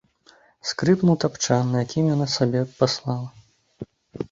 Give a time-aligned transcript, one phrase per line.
[0.69, 3.89] Скрыпнуў тапчан, на якім яна сабе паслала.